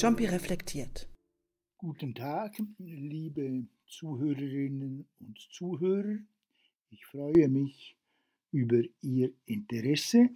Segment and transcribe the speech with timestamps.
[0.00, 1.06] Jumpy reflektiert.
[1.76, 6.16] Guten Tag, liebe Zuhörerinnen und Zuhörer.
[6.88, 7.94] Ich freue mich
[8.50, 10.30] über Ihr Interesse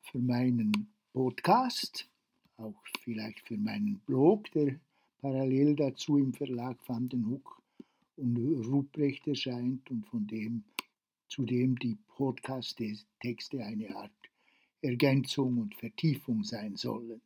[0.00, 2.08] für meinen Podcast,
[2.56, 4.80] auch vielleicht für meinen Blog, der
[5.20, 7.60] parallel dazu im Verlag Van den Hoek
[8.16, 10.64] und Ruprecht erscheint und von dem
[11.28, 14.10] zudem die Podcast-Texte eine Art
[14.80, 17.20] Ergänzung und Vertiefung sein sollen.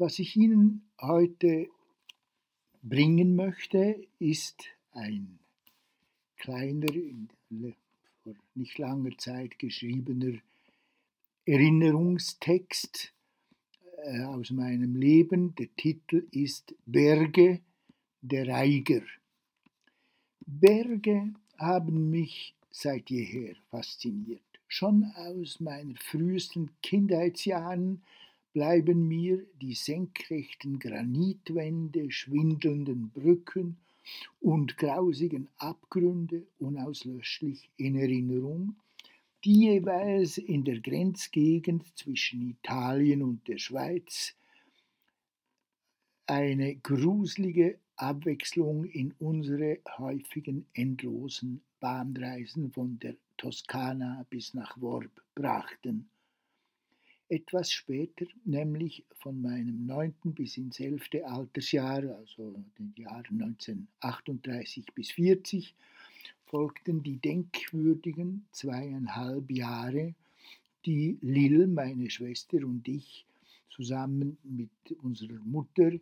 [0.00, 1.66] Was ich Ihnen heute
[2.84, 4.62] bringen möchte, ist
[4.92, 5.40] ein
[6.36, 6.86] kleiner,
[8.22, 10.38] vor nicht langer Zeit geschriebener
[11.46, 13.12] Erinnerungstext
[14.04, 15.56] äh, aus meinem Leben.
[15.56, 17.60] Der Titel ist Berge
[18.20, 19.02] der Reiger.
[20.46, 24.42] Berge haben mich seit jeher fasziniert.
[24.68, 28.00] Schon aus meinen frühesten Kindheitsjahren
[28.58, 33.76] bleiben mir die senkrechten Granitwände, schwindelnden Brücken
[34.40, 38.74] und grausigen Abgründe unauslöschlich in Erinnerung,
[39.44, 44.34] die jeweils in der Grenzgegend zwischen Italien und der Schweiz
[46.26, 56.10] eine gruselige Abwechslung in unsere häufigen endlosen Bahnreisen von der Toskana bis nach Worb brachten.
[57.30, 65.10] Etwas später, nämlich von meinem neunten bis ins elfte Altersjahr, also den Jahren 1938 bis
[65.10, 65.74] 40,
[66.46, 70.14] folgten die denkwürdigen zweieinhalb Jahre,
[70.86, 73.26] die Lil, meine Schwester und ich
[73.68, 74.70] zusammen mit
[75.02, 75.92] unserer Mutter,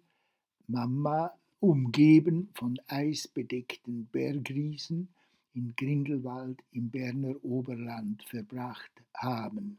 [0.69, 5.09] Mama, umgeben von eisbedeckten Bergriesen,
[5.55, 9.79] in Grindelwald im Berner Oberland verbracht haben.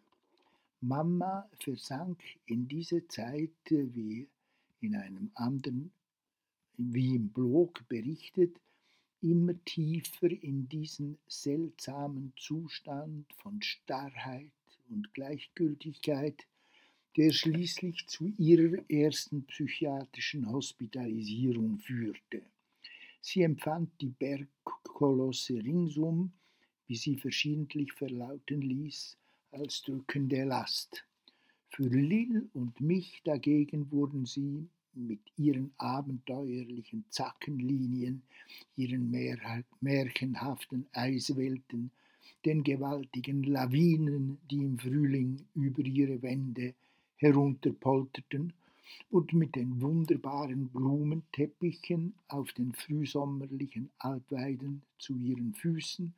[0.81, 4.27] Mama versank in dieser Zeit, wie
[4.79, 5.91] in einem anderen,
[6.77, 8.55] wie im Blog berichtet,
[9.21, 14.51] immer tiefer in diesen seltsamen Zustand von Starrheit
[14.89, 16.45] und Gleichgültigkeit,
[17.15, 22.43] der schließlich zu ihrer ersten psychiatrischen Hospitalisierung führte.
[23.19, 26.31] Sie empfand die Bergkolosse ringsum,
[26.85, 29.17] wie sie verschiedentlich verlauten ließ,
[29.51, 31.05] als drückende Last.
[31.69, 38.23] Für Lil und mich dagegen wurden sie mit ihren abenteuerlichen Zackenlinien,
[38.75, 39.11] ihren
[39.81, 41.91] märchenhaften Eiswelten,
[42.45, 46.73] den gewaltigen Lawinen, die im Frühling über ihre Wände
[47.17, 48.53] herunterpolterten
[49.09, 56.13] und mit den wunderbaren Blumenteppichen auf den frühsommerlichen Alpweiden zu ihren Füßen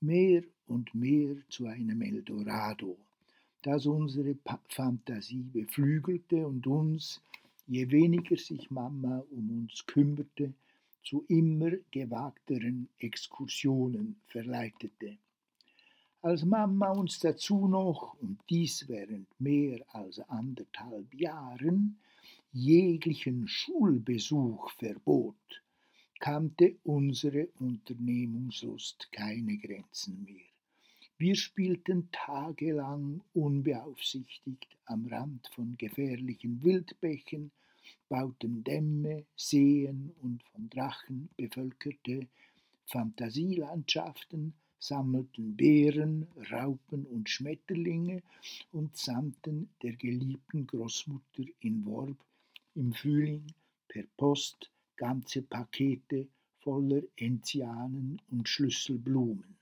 [0.00, 2.96] mehr und mehr zu einem Eldorado,
[3.62, 4.36] das unsere
[4.68, 7.20] Fantasie beflügelte und uns,
[7.66, 10.52] je weniger sich Mama um uns kümmerte,
[11.02, 15.16] zu immer gewagteren Exkursionen verleitete.
[16.22, 21.98] Als Mama uns dazu noch, und dies während mehr als anderthalb Jahren,
[22.52, 25.62] jeglichen Schulbesuch verbot,
[26.18, 30.44] kannte unsere Unternehmungslust keine Grenzen mehr.
[31.18, 37.52] Wir spielten tagelang unbeaufsichtigt am Rand von gefährlichen Wildbächen,
[38.08, 42.26] bauten Dämme, Seen und von Drachen bevölkerte
[42.86, 48.22] Fantasielandschaften, sammelten Beeren, Raupen und Schmetterlinge
[48.72, 52.18] und sandten der geliebten Großmutter in Worb
[52.74, 53.46] im Frühling
[53.88, 56.26] per Post ganze Pakete
[56.60, 59.56] voller Enzianen und Schlüsselblumen.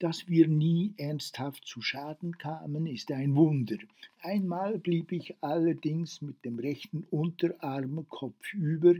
[0.00, 3.76] Dass wir nie ernsthaft zu Schaden kamen, ist ein Wunder.
[4.22, 8.94] Einmal blieb ich allerdings mit dem rechten Unterarm kopfüber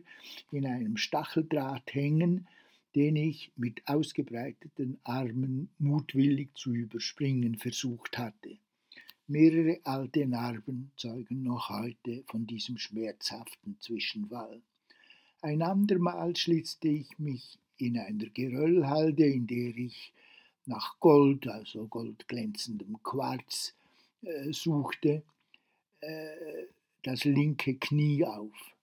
[0.52, 2.46] in einem Stacheldraht hängen,
[2.94, 8.58] den ich mit ausgebreiteten Armen mutwillig zu überspringen versucht hatte.
[9.30, 14.60] Mehrere alte Narben zeugen noch heute von diesem schmerzhaften Zwischenfall.
[15.40, 20.12] Ein andermal schlitzte ich mich in einer Geröllhalde, in der ich
[20.66, 23.72] nach Gold, also goldglänzendem Quarz,
[24.22, 25.22] äh, suchte,
[26.00, 26.64] äh,
[27.04, 28.74] das linke Knie auf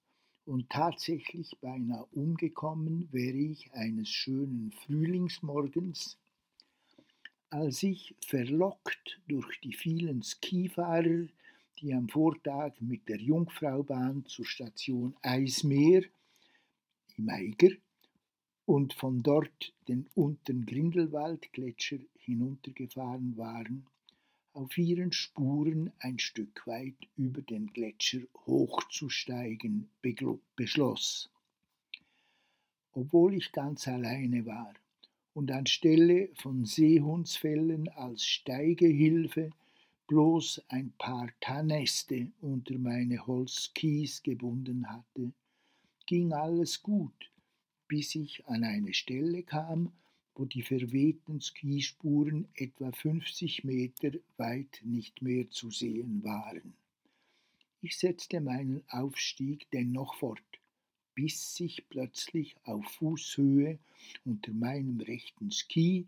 [0.45, 6.17] und tatsächlich beinahe umgekommen wäre ich eines schönen Frühlingsmorgens,
[7.49, 11.27] als ich, verlockt durch die vielen Skifahrer,
[11.79, 16.03] die am Vortag mit der Jungfraubahn zur Station Eismeer
[17.17, 17.75] im Eiger
[18.65, 23.85] und von dort den unteren Grindelwaldgletscher hinuntergefahren waren,
[24.53, 29.89] auf ihren Spuren ein Stück weit über den Gletscher hochzusteigen
[30.55, 31.29] beschloss.
[32.91, 34.73] Obwohl ich ganz alleine war
[35.37, 39.51] und anstelle von Seehundsfällen als Steigehilfe
[40.07, 45.31] bloß ein paar Tannäste unter meine Holzkies gebunden hatte,
[46.07, 47.31] ging alles gut,
[47.87, 49.91] bis ich an eine Stelle kam,
[50.33, 56.73] wo die verwehten Skispuren etwa 50 Meter weit nicht mehr zu sehen waren.
[57.81, 60.56] Ich setzte meinen Aufstieg dennoch fort,
[61.17, 63.79] bis sich plötzlich auf Fußhöhe
[64.23, 66.05] unter meinem rechten Ski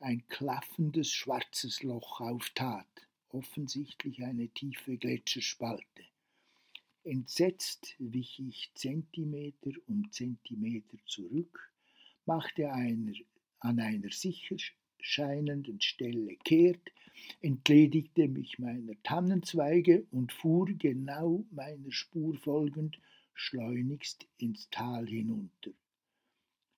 [0.00, 2.86] ein klaffendes schwarzes Loch auftat,
[3.30, 6.04] offensichtlich eine tiefe Gletscherspalte.
[7.04, 11.72] Entsetzt wich ich Zentimeter um Zentimeter zurück,
[12.26, 13.14] machte einer
[13.60, 14.56] an einer sicher
[15.00, 16.92] scheinenden Stelle kehrt,
[17.40, 22.98] entledigte mich meiner Tannenzweige und fuhr genau meiner Spur folgend
[23.40, 25.70] schleunigst ins Tal hinunter.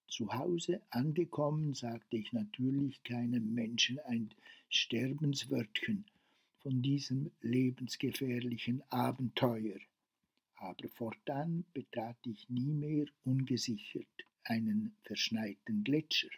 [0.07, 4.31] Zu Hause angekommen, sagte ich natürlich keinem Menschen ein
[4.69, 6.05] Sterbenswörtchen
[6.61, 9.81] von diesem lebensgefährlichen Abenteuer.
[10.55, 16.31] Aber fortan betrat ich nie mehr ungesichert einen verschneiten Gletscher.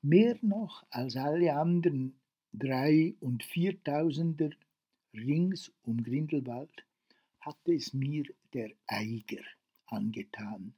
[0.00, 2.18] Mehr noch als alle anderen
[2.54, 4.50] drei- und viertausender
[5.12, 6.87] rings um Grindelwald
[7.40, 9.42] hatte es mir der Eiger
[9.86, 10.74] angetan,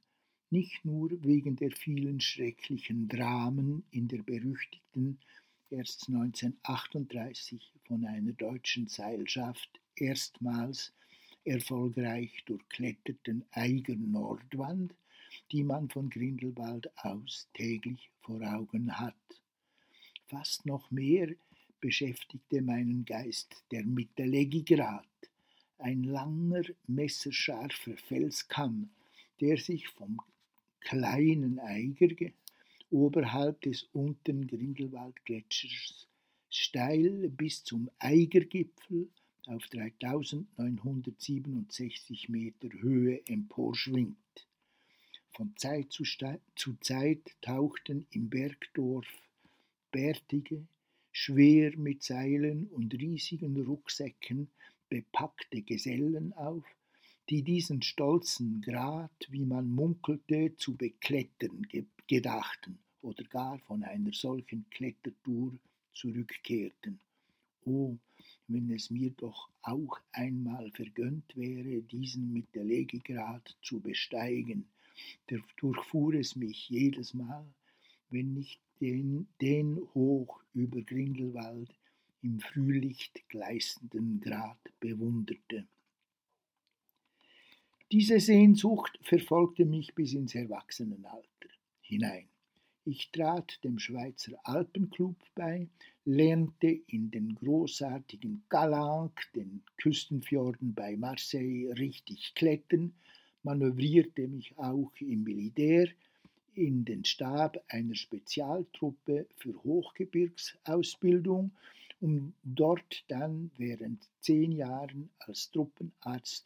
[0.49, 5.19] nicht nur wegen der vielen schrecklichen Dramen in der berüchtigten
[5.69, 10.93] erst 1938 von einer deutschen Seilschaft erstmals
[11.45, 14.93] erfolgreich durchkletterten Eiger Nordwand,
[15.51, 19.15] die man von Grindelwald aus täglich vor Augen hat.
[20.27, 21.33] Fast noch mehr
[21.79, 25.07] beschäftigte meinen Geist der Mittellegigrad,
[25.81, 28.89] ein langer, messerscharfer Felskamm,
[29.39, 30.19] der sich vom
[30.79, 32.31] kleinen Eiger
[32.89, 36.07] oberhalb des unteren Grindelwaldgletschers
[36.51, 39.09] steil bis zum Eigergipfel
[39.47, 44.17] auf 3967 Meter Höhe emporschwingt.
[45.29, 49.07] Von Zeit zu, zu Zeit tauchten im Bergdorf
[49.91, 50.67] bärtige,
[51.13, 54.49] schwer mit Seilen und riesigen Rucksäcken
[54.91, 56.65] bepackte Gesellen auf,
[57.29, 61.65] die diesen stolzen Grat, wie man munkelte, zu beklettern
[62.07, 65.53] gedachten oder gar von einer solchen Klettertour
[65.93, 66.99] zurückkehrten.
[67.63, 67.95] Oh,
[68.49, 74.65] wenn es mir doch auch einmal vergönnt wäre, diesen Mittellegegrad zu besteigen,
[75.55, 77.45] durchfuhr es mich jedes Mal,
[78.09, 81.69] wenn ich den, den hoch über Grindelwald
[82.21, 85.67] im Frühlicht gleißenden Grat bewunderte.
[87.91, 91.49] Diese Sehnsucht verfolgte mich bis ins Erwachsenenalter
[91.81, 92.29] hinein.
[92.85, 95.67] Ich trat dem Schweizer Alpenclub bei,
[96.03, 102.93] lernte in den großartigen Galanques, den Küstenfjorden bei Marseille, richtig klettern,
[103.43, 105.89] manövrierte mich auch im Militär
[106.53, 111.51] in den Stab einer Spezialtruppe für Hochgebirgsausbildung,
[112.01, 116.45] um dort dann während zehn Jahren als Truppenarzt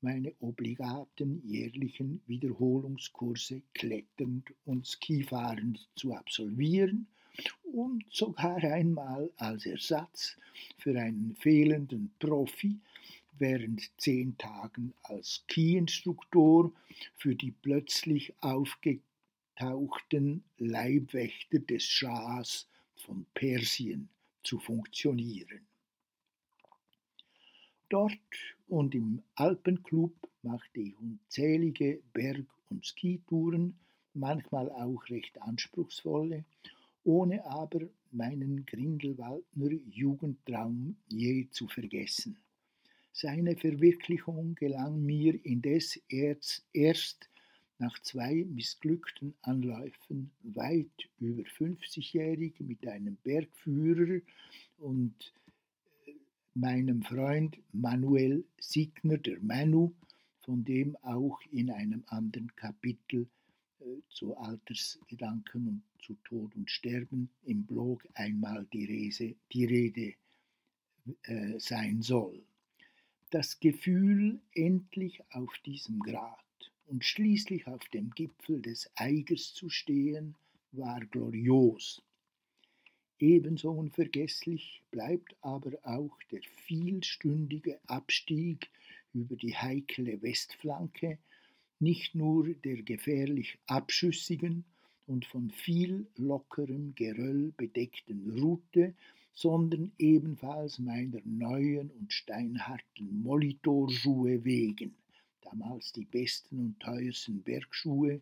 [0.00, 7.08] meine obligaten jährlichen Wiederholungskurse kletternd und skifahrend zu absolvieren
[7.64, 10.36] und sogar einmal als Ersatz
[10.78, 12.78] für einen fehlenden Profi
[13.38, 16.72] während zehn Tagen als Skiinstruktor
[17.16, 24.08] für die plötzlich aufgetauchten Leibwächter des Schahs von Persien
[24.44, 25.66] zu funktionieren.
[27.88, 33.78] Dort und im Alpenclub machte ich unzählige Berg- und Skitouren,
[34.14, 36.44] manchmal auch recht anspruchsvolle,
[37.04, 42.38] ohne aber meinen Grindelwaldner Jugendtraum je zu vergessen.
[43.12, 47.28] Seine Verwirklichung gelang mir indes erst, erst
[47.78, 54.20] nach zwei missglückten Anläufen weit über 50-jährig mit einem Bergführer
[54.78, 55.34] und
[56.06, 56.12] äh,
[56.54, 59.92] meinem Freund Manuel Signer, der Manu,
[60.42, 63.26] von dem auch in einem anderen Kapitel
[63.80, 70.14] äh, zu Altersgedanken und zu Tod und Sterben im Blog einmal die, Rese, die Rede
[71.22, 72.42] äh, sein soll.
[73.30, 76.43] Das Gefühl, endlich auf diesem Grat
[76.86, 80.34] und schließlich auf dem Gipfel des Eigers zu stehen,
[80.72, 82.02] war glorios.
[83.18, 88.70] Ebenso unvergesslich bleibt aber auch der vielstündige Abstieg
[89.12, 91.18] über die heikle Westflanke,
[91.78, 94.64] nicht nur der gefährlich abschüssigen
[95.06, 98.94] und von viel lockerem Geröll bedeckten Route,
[99.32, 104.94] sondern ebenfalls meiner neuen und steinharten Molitorschuhe wegen,
[105.44, 108.20] damals die besten und teuersten Bergschuhe,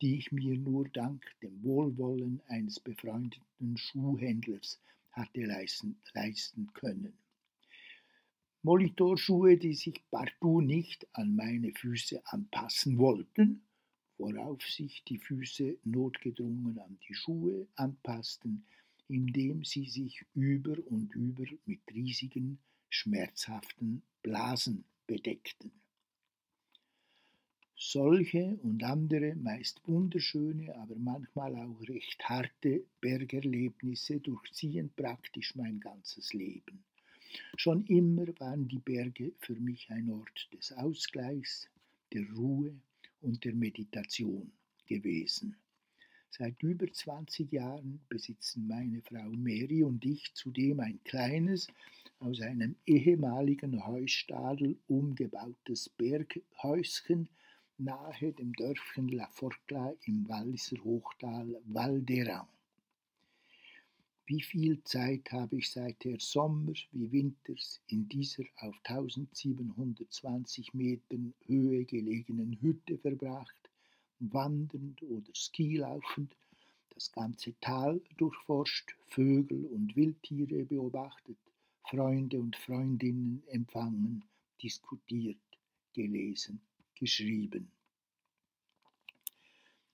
[0.00, 4.80] die ich mir nur dank dem Wohlwollen eines befreundeten Schuhhändlers
[5.12, 7.12] hatte leisten, leisten können.
[8.62, 13.62] Molitorschuhe, die sich partout nicht an meine Füße anpassen wollten,
[14.16, 18.64] worauf sich die Füße notgedrungen an die Schuhe anpassten,
[19.08, 25.70] indem sie sich über und über mit riesigen, schmerzhaften Blasen bedeckten.
[27.76, 36.32] Solche und andere meist wunderschöne, aber manchmal auch recht harte Bergerlebnisse durchziehen praktisch mein ganzes
[36.32, 36.84] Leben.
[37.56, 41.68] Schon immer waren die Berge für mich ein Ort des Ausgleichs,
[42.12, 42.72] der Ruhe
[43.22, 44.52] und der Meditation
[44.86, 45.56] gewesen.
[46.30, 51.66] Seit über 20 Jahren besitzen meine Frau Mary und ich zudem ein kleines,
[52.20, 57.28] aus einem ehemaligen Heustadel umgebautes Berghäuschen
[57.78, 62.02] nahe dem Dörfchen La Forcla im Walliser Hochtal Val.
[64.26, 71.84] Wie viel Zeit habe ich seither Sommer wie Winters in dieser auf 1720 Metern Höhe
[71.84, 73.70] gelegenen Hütte verbracht,
[74.20, 76.34] wandernd oder skilaufend,
[76.94, 81.36] das ganze Tal durchforscht, Vögel und Wildtiere beobachtet,
[81.82, 84.24] Freunde und Freundinnen empfangen,
[84.62, 85.36] diskutiert,
[85.92, 86.60] gelesen,
[86.94, 87.70] geschrieben.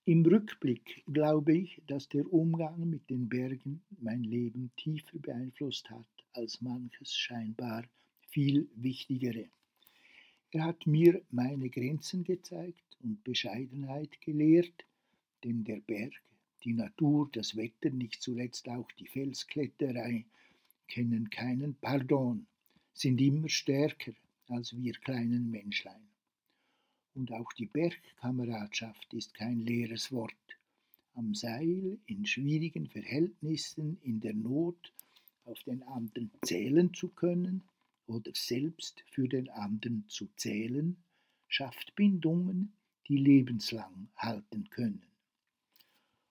[0.07, 6.07] Im Rückblick glaube ich, dass der Umgang mit den Bergen mein Leben tiefer beeinflusst hat
[6.33, 7.85] als manches scheinbar
[8.27, 9.49] viel wichtigere.
[10.51, 14.85] Er hat mir meine Grenzen gezeigt und Bescheidenheit gelehrt,
[15.45, 16.15] denn der Berg,
[16.65, 20.27] die Natur, das Wetter, nicht zuletzt auch die Felskletterei
[20.89, 22.49] kennen keinen Pardon,
[22.95, 24.13] sind immer stärker
[24.49, 26.10] als wir kleinen Menschlein
[27.21, 30.33] und auch die Bergkameradschaft ist kein leeres Wort.
[31.13, 34.91] Am Seil, in schwierigen Verhältnissen, in der Not,
[35.45, 37.63] auf den anderen zählen zu können
[38.07, 40.97] oder selbst für den anderen zu zählen,
[41.47, 42.73] schafft Bindungen,
[43.07, 45.03] die lebenslang halten können.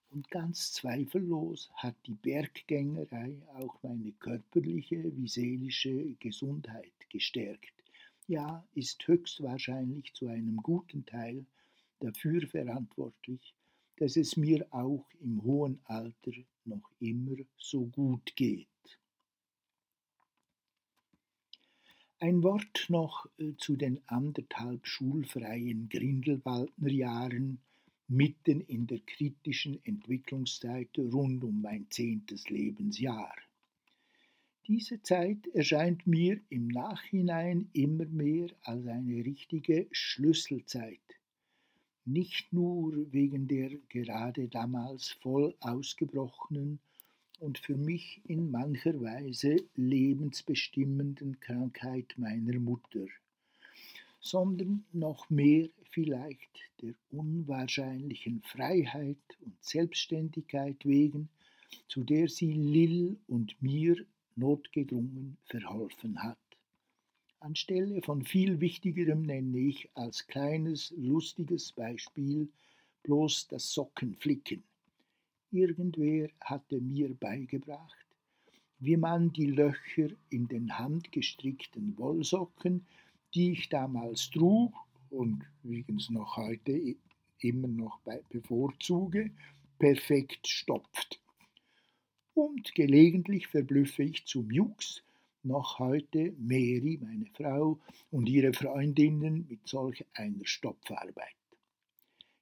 [0.09, 7.78] Und ganz zweifellos hat die Berggängerei auch meine körperliche wie seelische Gesundheit gestärkt
[8.29, 11.45] ja, ist höchstwahrscheinlich zu einem guten Teil
[11.99, 13.55] dafür verantwortlich,
[13.97, 16.31] dass es mir auch im hohen Alter
[16.63, 18.67] noch immer so gut geht.
[22.19, 27.59] Ein Wort noch äh, zu den anderthalb schulfreien Grindelwaldner Jahren
[28.07, 33.35] mitten in der kritischen Entwicklungszeit rund um mein zehntes Lebensjahr.
[34.69, 41.01] Diese Zeit erscheint mir im Nachhinein immer mehr als eine richtige Schlüsselzeit,
[42.05, 46.77] nicht nur wegen der gerade damals voll ausgebrochenen
[47.39, 53.07] und für mich in mancher Weise lebensbestimmenden Krankheit meiner Mutter,
[54.19, 61.27] sondern noch mehr vielleicht der unwahrscheinlichen Freiheit und Selbstständigkeit wegen,
[61.87, 64.05] zu der sie Lil und mir
[64.39, 66.37] notgedrungen verholfen hat.
[67.41, 72.49] Anstelle von viel Wichtigerem nenne ich als kleines, lustiges Beispiel
[73.03, 74.63] bloß das Sockenflicken.
[75.51, 78.05] Irgendwer hatte mir beigebracht,
[78.79, 82.85] wie man die Löcher in den handgestrickten Wollsocken,
[83.33, 84.73] die ich damals trug
[85.09, 86.95] und übrigens noch heute
[87.39, 89.31] immer noch bevorzuge,
[89.77, 91.19] perfekt stopft
[92.39, 95.03] und gelegentlich verblüffe ich zum Jux
[95.43, 97.79] noch heute Mary, meine Frau,
[98.11, 101.35] und ihre Freundinnen mit solch einer Stopfarbeit.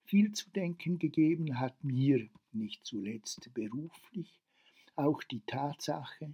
[0.05, 4.39] Viel zu denken gegeben hat mir, nicht zuletzt beruflich,
[4.95, 6.31] auch die Tatsache,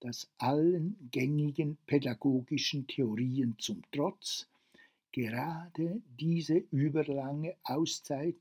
[0.00, 4.46] dass allen gängigen pädagogischen Theorien zum Trotz
[5.12, 8.38] gerade diese überlange Auszeit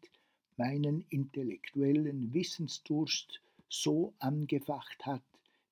[0.58, 5.24] meinen intellektuellen Wissensdurst so angefacht hat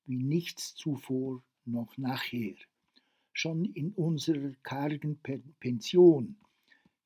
[0.05, 2.55] wie nichts zuvor noch nachher.
[3.33, 5.19] Schon in unserer kargen
[5.59, 6.37] Pension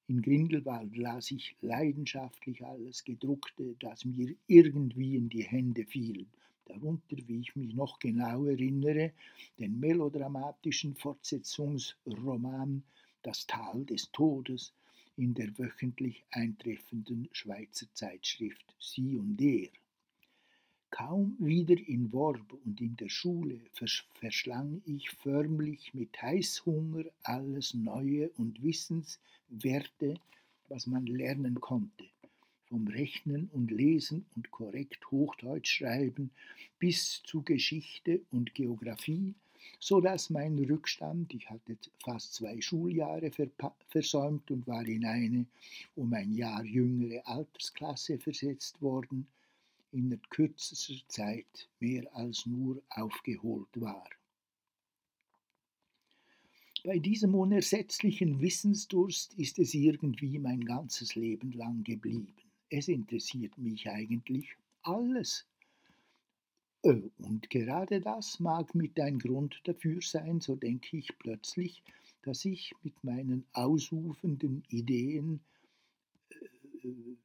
[0.08, 6.28] in Grindelwald las ich leidenschaftlich alles Gedruckte, das mir irgendwie in die Hände fiel.
[6.66, 9.14] darunter, wie ich mich noch genau erinnere,
[9.58, 12.84] den melodramatischen Fortsetzungsroman
[13.24, 14.74] Das Tal des Todes
[15.16, 19.70] in der wöchentlich eintreffenden Schweizer Zeitschrift Sie und Er.
[20.92, 23.62] Kaum wieder in Worb und in der Schule
[24.14, 30.20] verschlang ich förmlich mit Heißhunger alles Neue und Wissenswerte,
[30.68, 32.04] was man lernen konnte,
[32.66, 36.30] vom Rechnen und Lesen und korrekt Hochdeutsch schreiben
[36.78, 39.34] bis zu Geschichte und Geographie,
[39.80, 43.32] so dass mein Rückstand, ich hatte fast zwei Schuljahre
[43.88, 45.46] versäumt und war in eine
[45.96, 49.26] um ein Jahr jüngere Altersklasse versetzt worden,
[49.92, 54.08] in kürzester Zeit mehr als nur aufgeholt war.
[56.84, 62.34] Bei diesem unersetzlichen Wissensdurst ist es irgendwie mein ganzes Leben lang geblieben.
[62.70, 65.46] Es interessiert mich eigentlich alles.
[66.84, 71.84] Äh, und gerade das mag mit ein Grund dafür sein, so denke ich plötzlich,
[72.24, 75.42] dass ich mit meinen ausufenden Ideen
[76.30, 77.16] äh,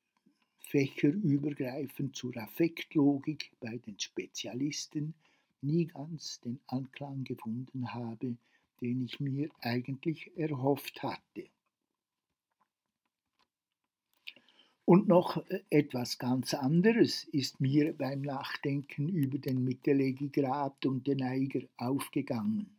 [0.66, 5.14] fächerübergreifend zur Affektlogik bei den Spezialisten
[5.62, 8.36] nie ganz den Anklang gefunden habe,
[8.80, 11.48] den ich mir eigentlich erhofft hatte.
[14.84, 21.22] Und noch äh, etwas ganz anderes ist mir beim Nachdenken über den Mittelegigrad und den
[21.22, 22.70] Eiger aufgegangen.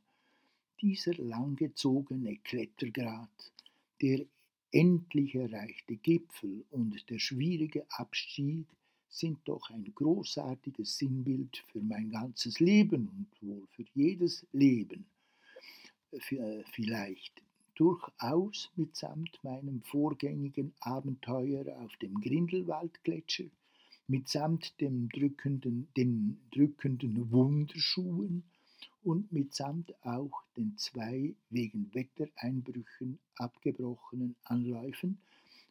[0.81, 3.51] Dieser langgezogene Klettergrad,
[4.01, 4.25] der
[4.77, 8.67] endlich erreichte Gipfel und der schwierige Abstieg
[9.09, 15.07] sind doch ein großartiges Sinnbild für mein ganzes Leben und wohl für jedes Leben.
[16.19, 17.41] Vielleicht
[17.73, 23.49] durchaus mitsamt meinem vorgängigen Abenteuer auf dem Grindelwaldgletscher,
[24.07, 28.43] mitsamt dem drückenden, den drückenden Wunderschuhen
[29.07, 35.19] und mitsamt auch den zwei wegen Wettereinbrüchen abgebrochenen Anläufen,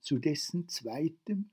[0.01, 1.51] zu dessen zweitem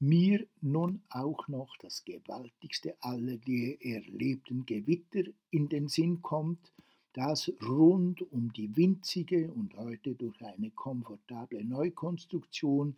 [0.00, 6.72] mir nun auch noch das gewaltigste aller die erlebten Gewitter in den Sinn kommt,
[7.12, 12.96] das rund um die winzige und heute durch eine komfortable Neukonstruktion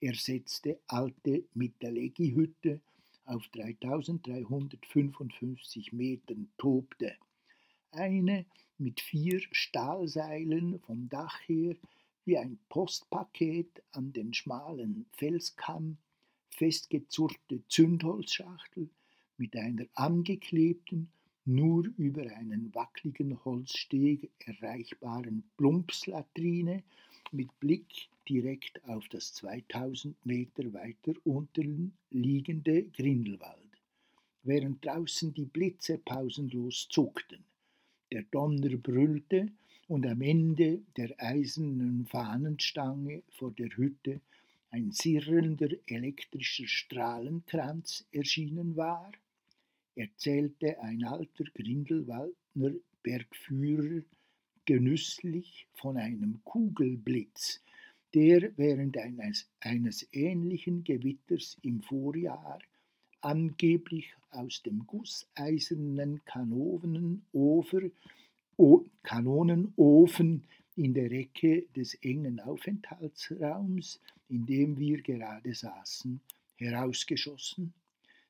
[0.00, 2.80] ersetzte alte Mittelegi-Hütte
[3.24, 7.16] auf 3355 Metern tobte
[7.92, 8.46] eine
[8.78, 11.76] mit vier Stahlseilen vom Dach her
[12.24, 15.98] wie ein Postpaket an den schmalen Felskamm
[16.50, 18.88] festgezurrte Zündholzschachtel
[19.36, 21.10] mit einer angeklebten,
[21.44, 26.82] nur über einen wackeligen Holzsteg erreichbaren Plumpslatrine
[27.32, 33.80] mit Blick direkt auf das 2000 Meter weiter unten liegende Grindelwald,
[34.42, 37.44] während draußen die Blitze pausenlos zuckten.
[38.12, 39.52] Der Donner brüllte,
[39.90, 44.20] und am Ende der eisernen Fahnenstange vor der Hütte
[44.70, 49.10] ein sirrender elektrischer Strahlenkranz erschienen war,
[49.96, 54.02] erzählte ein alter Grindelwaldner Bergführer
[54.64, 57.60] genüsslich von einem Kugelblitz,
[58.14, 62.60] der während eines, eines ähnlichen Gewitters im Vorjahr
[63.20, 67.90] angeblich aus dem gusseisernen Kanonenofer,
[68.56, 70.44] o, Kanonenofen
[70.76, 76.20] in der Ecke des engen Aufenthaltsraums, in dem wir gerade saßen,
[76.56, 77.72] herausgeschossen,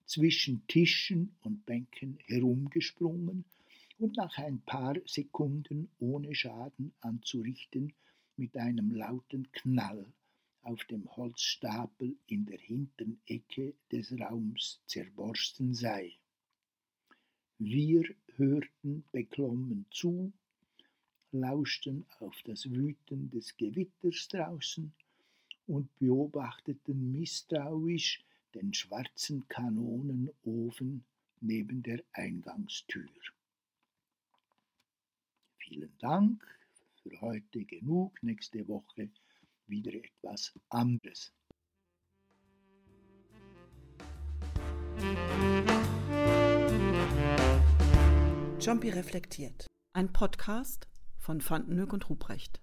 [0.07, 3.44] zwischen Tischen und Bänken herumgesprungen
[3.98, 7.92] und nach ein paar Sekunden ohne Schaden anzurichten
[8.37, 10.05] mit einem lauten Knall
[10.62, 16.16] auf dem Holzstapel in der hinteren Ecke des Raums zerborsten sei.
[17.59, 18.05] Wir
[18.37, 20.33] hörten beklommen zu,
[21.33, 24.92] lauschten auf das Wüten des Gewitters draußen
[25.66, 31.05] und beobachteten misstrauisch den schwarzen Kanonenofen
[31.40, 33.09] neben der Eingangstür.
[35.59, 36.44] Vielen Dank,
[37.03, 39.09] für heute genug, nächste Woche
[39.71, 41.33] wieder etwas anderes.
[48.61, 49.67] Jumpy reflektiert.
[49.95, 52.61] Ein Podcast von Vandenhoek und Ruprecht.